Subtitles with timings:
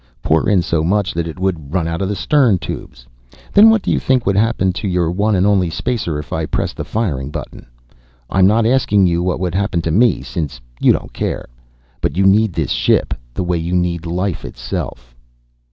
[0.23, 3.05] Pour in so much that it would run out of the stern tubes.
[3.53, 6.47] Then what do you think would happen to your one and only spacer if I
[6.47, 7.67] pressed the firing button?
[8.27, 11.45] I'm not asking you what would happen to me, since you don't care
[12.01, 15.13] but you need this ship the way you need life itself."